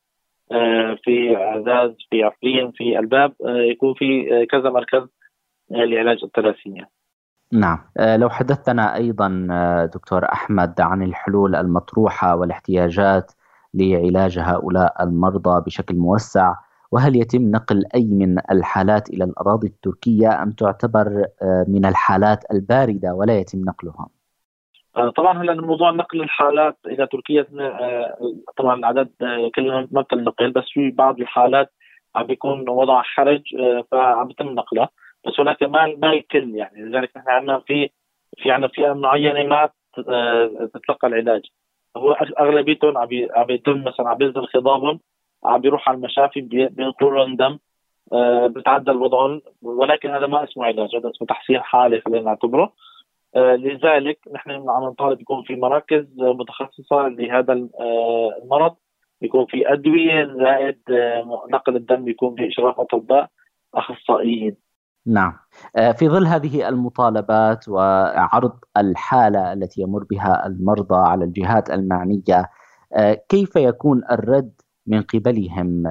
في 1.04 1.36
عزاز 1.36 1.96
في 2.10 2.24
عفرين 2.24 2.72
في 2.72 3.00
الباب 3.00 3.34
يكون 3.42 3.94
في 3.94 4.46
كذا 4.52 4.70
مركز 4.70 5.08
لعلاج 5.72 6.24
الثلاسيميا 6.24 6.88
نعم. 7.54 7.80
لو 8.00 8.30
حدثتنا 8.30 8.96
أيضا 8.96 9.48
دكتور 9.94 10.26
أحمد 10.26 10.82
عن 10.82 11.04
الحلول 11.04 11.56
المطروحة 11.56 12.36
والاحتياجات 12.36 13.32
لعلاج 13.74 14.40
هؤلاء 14.40 15.04
المرضى 15.04 15.63
بشكل 15.66 15.96
موسع 15.96 16.54
وهل 16.91 17.15
يتم 17.15 17.52
نقل 17.52 17.84
أي 17.95 18.06
من 18.06 18.39
الحالات 18.52 19.10
إلى 19.10 19.23
الأراضي 19.23 19.67
التركية 19.67 20.43
أم 20.43 20.52
تعتبر 20.52 21.26
من 21.67 21.86
الحالات 21.86 22.52
الباردة 22.52 23.13
ولا 23.13 23.39
يتم 23.39 23.60
نقلها؟ 23.60 24.08
طبعا 25.15 25.41
هلا 25.43 25.54
موضوع 25.54 25.91
نقل 25.91 26.21
الحالات 26.21 26.78
إلى 26.86 27.08
تركيا 27.08 27.45
طبعا 28.58 28.76
العدد 28.80 29.10
كلنا 29.56 29.88
ما 29.91 30.02
بتنقل 30.02 30.52
بس 30.52 30.63
في 30.73 30.91
بعض 30.91 31.19
الحالات 31.19 31.71
عم 32.15 32.26
بيكون 32.26 32.69
وضع 32.69 33.02
حرج 33.02 33.41
فعم 33.91 34.28
بيتم 34.28 34.45
نقلها. 34.45 34.89
بس 35.28 35.39
ولكن 35.39 35.67
ما 35.67 35.95
ما 35.97 36.13
الكل 36.13 36.56
يعني. 36.56 36.82
لذلك 36.82 37.17
نحن 37.17 37.30
عندنا 37.30 37.60
في 37.60 37.89
في 38.38 38.52
عندنا 38.52 38.67
فئة 38.67 38.93
معينة 38.93 39.43
ما 39.43 39.69
تتلقى 40.73 41.08
العلاج. 41.08 41.41
هو 41.97 42.12
أغلبيتهم 42.39 42.97
عم 42.97 43.08
عم 43.36 43.50
يتم 43.50 43.84
مثلا 43.84 44.10
عم 44.10 44.17
بينزل 44.17 44.45
خضابهم 44.45 45.00
عم 45.45 45.62
بيروح 45.62 45.89
على 45.89 45.97
المشافي 45.97 46.41
بينقلوا 46.71 47.26
لهم 47.26 47.36
دم. 47.36 47.58
آه 48.13 48.47
بتعدل 48.47 48.97
وضعهم 48.97 49.41
ولكن 49.62 50.10
هذا 50.10 50.28
ما 50.28 50.43
اسمه 50.43 50.65
علاج 50.65 50.95
هذا 50.95 51.10
اسمه 51.10 51.28
تحسين 51.28 51.60
حالي 51.62 52.02
خلينا 52.02 52.26
نعتبره. 52.26 52.73
آه 53.36 53.56
لذلك 53.56 54.19
نحن 54.34 54.52
عم 54.52 54.84
نطالب 54.84 55.21
يكون 55.21 55.43
في 55.43 55.56
مراكز 55.56 56.06
متخصصة 56.17 57.08
لهذا 57.08 57.54
المرض. 58.43 58.76
يكون 59.21 59.45
في 59.45 59.73
أدوية 59.73 60.26
زائد 60.26 60.80
نقل 61.52 61.76
الدم 61.76 62.08
يكون 62.08 62.36
باشراف 62.36 62.80
أطباء 62.80 63.30
أخصائيين. 63.76 64.56
نعم. 65.06 65.34
في 65.97 66.10
ظل 66.10 66.26
هذه 66.28 66.69
المطالبات 66.69 67.69
وعرض 67.69 68.60
الحالة 68.78 69.54
التي 69.54 69.82
يمر 69.82 70.04
بها 70.12 70.47
المرضى 70.47 71.10
على 71.10 71.26
الجهات 71.26 71.69
المعنية 71.69 72.50
كيف 73.30 73.56
يكون 73.56 74.02
الرد 74.12 74.54
من 74.88 75.02
قبلهم 75.02 75.84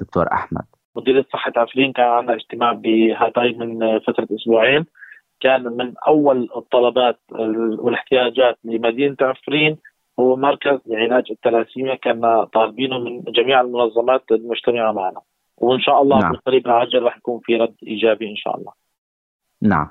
دكتور 0.00 0.32
أحمد؟ 0.32 0.64
مديريه 0.96 1.26
صحة 1.32 1.52
عفرين 1.56 1.92
كان 1.92 2.06
عندنا 2.06 2.34
اجتماع 2.34 2.72
بهاتاي 2.72 3.52
من 3.52 3.98
فترة 3.98 4.28
أسبوعين 4.34 4.86
كان 5.40 5.62
من 5.62 5.94
أول 6.08 6.48
الطلبات 6.56 7.20
والاحتياجات 7.78 8.58
لمدينة 8.64 9.16
عفرين 9.20 9.76
هو 10.20 10.36
مركز 10.36 10.78
لعلاج 10.86 11.24
الثلاسيميا 11.30 11.94
كنا 11.94 12.44
طالبينه 12.44 12.98
من 12.98 13.22
جميع 13.22 13.60
المنظمات 13.60 14.24
المجتمعة 14.30 14.92
معنا. 14.92 15.20
وإن 15.56 15.80
شاء 15.80 16.02
الله 16.02 16.18
نعم. 16.18 16.32
في 16.32 16.38
القريب 16.38 16.66
العاجل 16.66 17.02
راح 17.02 17.16
يكون 17.16 17.40
في 17.44 17.56
رد 17.56 17.74
إيجابي 17.86 18.30
إن 18.30 18.36
شاء 18.36 18.56
الله. 18.56 18.72
نعم. 19.62 19.88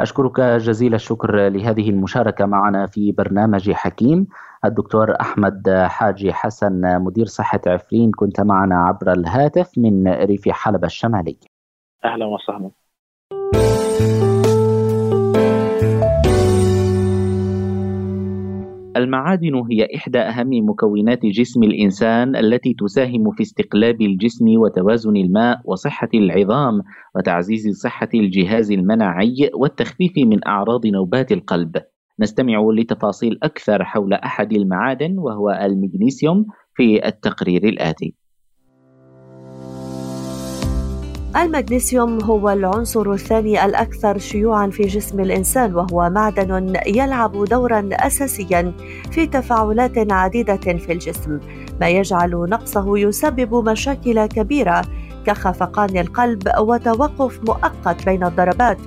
أشكرك 0.00 0.40
جزيل 0.40 0.94
الشكر 0.94 1.48
لهذه 1.48 1.90
المشاركة 1.90 2.46
معنا 2.46 2.86
في 2.86 3.12
برنامج 3.12 3.70
حكيم 3.70 4.26
الدكتور 4.64 5.20
أحمد 5.20 5.70
حاجي 5.86 6.32
حسن 6.32 7.00
مدير 7.00 7.26
صحة 7.26 7.60
عفرين 7.66 8.10
كنت 8.10 8.40
معنا 8.40 8.76
عبر 8.76 9.12
الهاتف 9.12 9.70
من 9.76 10.08
ريف 10.08 10.48
حلب 10.48 10.84
الشمالي. 10.84 11.38
أهلا 12.04 12.26
وسهلا. 12.26 12.70
المعادن 18.96 19.54
هي 19.70 19.88
إحدى 19.96 20.18
أهم 20.18 20.50
مكونات 20.50 21.26
جسم 21.26 21.62
الإنسان 21.62 22.36
التي 22.36 22.74
تساهم 22.74 23.30
في 23.30 23.42
استقلاب 23.42 24.00
الجسم 24.00 24.44
وتوازن 24.48 25.16
الماء 25.16 25.60
وصحة 25.64 26.08
العظام 26.14 26.82
وتعزيز 27.16 27.80
صحة 27.82 28.08
الجهاز 28.14 28.72
المناعي 28.72 29.50
والتخفيف 29.54 30.12
من 30.18 30.46
أعراض 30.46 30.86
نوبات 30.86 31.32
القلب. 31.32 31.76
نستمع 32.20 32.68
لتفاصيل 32.78 33.38
أكثر 33.42 33.84
حول 33.84 34.12
أحد 34.12 34.52
المعادن 34.52 35.18
وهو 35.18 35.50
المغنيسيوم 35.50 36.46
في 36.74 37.06
التقرير 37.06 37.64
الآتي. 37.68 38.14
المغنيسيوم 41.36 42.24
هو 42.24 42.50
العنصر 42.50 43.12
الثاني 43.12 43.64
الأكثر 43.64 44.18
شيوعًا 44.18 44.70
في 44.70 44.82
جسم 44.82 45.20
الإنسان 45.20 45.74
وهو 45.74 46.10
معدن 46.10 46.72
يلعب 46.86 47.44
دورًا 47.44 47.88
أساسيًا 47.92 48.72
في 49.10 49.26
تفاعلات 49.26 50.12
عديدة 50.12 50.56
في 50.56 50.92
الجسم، 50.92 51.40
ما 51.80 51.88
يجعل 51.88 52.30
نقصه 52.30 52.98
يسبب 52.98 53.68
مشاكل 53.68 54.26
كبيرة 54.26 54.82
كخفقان 55.26 55.96
القلب 55.96 56.42
وتوقف 56.58 57.40
مؤقت 57.48 58.04
بين 58.04 58.24
الضربات، 58.24 58.78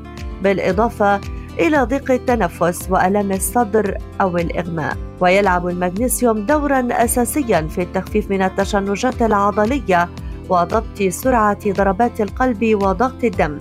بالإضافة 0.43 1.21
إلى 1.59 1.83
ضيق 1.83 2.11
التنفس 2.11 2.87
وألم 2.91 3.31
الصدر 3.31 3.97
أو 4.21 4.37
الإغماء. 4.37 4.97
ويلعب 5.19 5.67
المغنيسيوم 5.67 6.45
دورًا 6.45 6.87
أساسيًا 6.91 7.61
في 7.61 7.81
التخفيف 7.81 8.31
من 8.31 8.41
التشنجات 8.41 9.21
العضلية 9.21 10.09
وضبط 10.49 11.03
سرعة 11.09 11.71
ضربات 11.71 12.21
القلب 12.21 12.75
وضغط 12.83 13.23
الدم. 13.23 13.57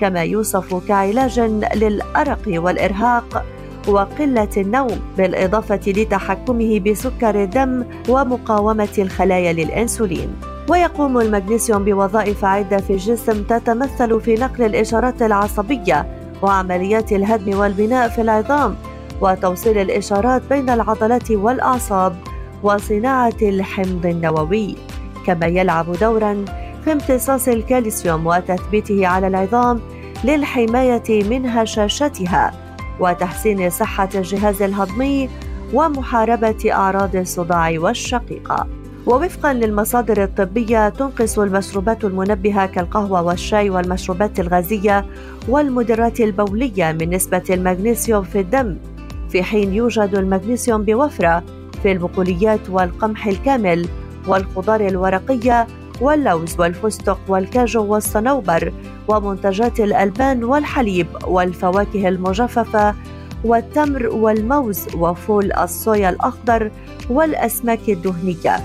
كما 0.00 0.22
يوصف 0.22 0.88
كعلاج 0.88 1.40
للأرق 1.74 2.42
والإرهاق 2.48 3.44
وقلة 3.88 4.48
النوم 4.56 5.00
بالإضافة 5.18 5.80
لتحكمه 5.86 6.80
بسكر 6.80 7.42
الدم 7.42 7.84
ومقاومة 8.08 8.94
الخلايا 8.98 9.52
للأنسولين. 9.52 10.28
ويقوم 10.70 11.18
المغنيسيوم 11.18 11.84
بوظائف 11.84 12.44
عدة 12.44 12.76
في 12.76 12.92
الجسم 12.92 13.42
تتمثل 13.42 14.20
في 14.20 14.34
نقل 14.34 14.64
الإشارات 14.64 15.22
العصبية 15.22 16.06
وعمليات 16.42 17.12
الهدم 17.12 17.58
والبناء 17.58 18.08
في 18.08 18.20
العظام 18.20 18.76
وتوصيل 19.20 19.78
الإشارات 19.78 20.42
بين 20.50 20.70
العضلات 20.70 21.30
والأعصاب 21.30 22.16
وصناعة 22.62 23.40
الحمض 23.42 24.06
النووي. 24.06 24.76
كما 25.26 25.46
يلعب 25.46 25.92
دورا 25.92 26.44
في 26.84 26.92
امتصاص 26.92 27.48
الكالسيوم 27.48 28.26
وتثبيته 28.26 29.06
على 29.06 29.26
العظام 29.26 29.80
للحماية 30.24 31.24
من 31.24 31.46
هشاشتها 31.46 32.52
وتحسين 33.00 33.70
صحة 33.70 34.08
الجهاز 34.14 34.62
الهضمي 34.62 35.30
ومحاربة 35.72 36.72
أعراض 36.72 37.16
الصداع 37.16 37.74
والشقيقة. 37.78 38.66
ووفقا 39.06 39.52
للمصادر 39.52 40.22
الطبية 40.22 40.88
تنقص 40.88 41.38
المشروبات 41.38 42.04
المنبهة 42.04 42.66
كالقهوة 42.66 43.22
والشاي 43.22 43.70
والمشروبات 43.70 44.40
الغازية 44.40 45.06
والمدرات 45.48 46.20
البولية 46.20 46.92
من 46.92 47.10
نسبة 47.10 47.42
المغنيسيوم 47.50 48.22
في 48.22 48.40
الدم. 48.40 48.76
في 49.28 49.42
حين 49.42 49.74
يوجد 49.74 50.14
المغنيسيوم 50.14 50.82
بوفرة 50.82 51.44
في 51.82 51.92
البقوليات 51.92 52.70
والقمح 52.70 53.26
الكامل 53.26 53.88
والخضار 54.28 54.80
الورقية 54.80 55.66
واللوز 56.00 56.60
والفستق 56.60 57.18
والكاجو 57.28 57.84
والصنوبر 57.84 58.72
ومنتجات 59.08 59.80
الألبان 59.80 60.44
والحليب 60.44 61.06
والفواكه 61.26 62.08
المجففة 62.08 62.94
والتمر 63.44 64.06
والموز 64.06 64.94
وفول 64.94 65.52
الصويا 65.52 66.08
الأخضر 66.10 66.70
والأسماك 67.10 67.88
الدهنية. 67.88 68.56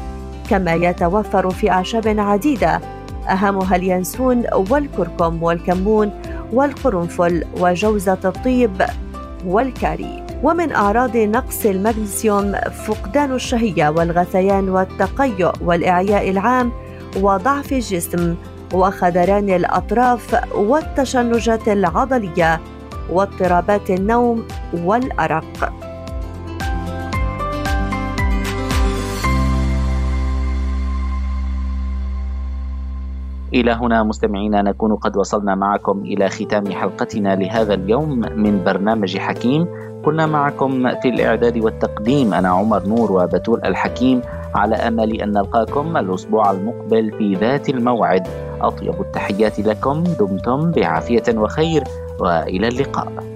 كما 0.49 0.73
يتوفر 0.73 1.49
في 1.49 1.71
أعشاب 1.71 2.19
عديدة 2.19 2.81
أهمها 3.29 3.75
اليانسون 3.75 4.43
والكركم 4.69 5.43
والكمون 5.43 6.11
والقرنفل 6.53 7.43
وجوزة 7.59 8.17
الطيب 8.25 8.83
والكاري. 9.45 10.28
ومن 10.43 10.71
أعراض 10.71 11.17
نقص 11.17 11.65
المغنيسيوم 11.65 12.51
فقدان 12.87 13.31
الشهية 13.31 13.89
والغثيان 13.89 14.69
والتقيؤ 14.69 15.51
والإعياء 15.61 16.29
العام 16.29 16.71
وضعف 17.21 17.73
الجسم 17.73 18.35
وخدران 18.73 19.49
الأطراف 19.49 20.35
والتشنجات 20.55 21.67
العضلية 21.67 22.59
واضطرابات 23.09 23.89
النوم 23.89 24.47
والأرق. 24.73 25.73
إلى 33.53 33.71
هنا 33.71 34.03
مستمعينا 34.03 34.61
نكون 34.61 34.95
قد 34.95 35.17
وصلنا 35.17 35.55
معكم 35.55 35.99
إلى 35.99 36.29
ختام 36.29 36.71
حلقتنا 36.71 37.35
لهذا 37.35 37.73
اليوم 37.73 38.19
من 38.35 38.63
برنامج 38.63 39.17
حكيم. 39.17 39.67
كنا 40.05 40.25
معكم 40.25 40.95
في 41.01 41.09
الإعداد 41.09 41.57
والتقديم. 41.57 42.33
أنا 42.33 42.49
عمر 42.49 42.87
نور 42.87 43.11
وبتول 43.11 43.61
الحكيم 43.65 44.21
على 44.55 44.75
أمل 44.75 45.21
أن 45.21 45.31
نلقاكم 45.31 45.97
الأسبوع 45.97 46.51
المقبل 46.51 47.11
في 47.17 47.33
ذات 47.35 47.69
الموعد. 47.69 48.27
أطيب 48.61 49.01
التحيات 49.01 49.59
لكم 49.59 50.03
دمتم 50.03 50.71
بعافية 50.71 51.23
وخير 51.35 51.83
وإلى 52.19 52.67
اللقاء. 52.67 53.28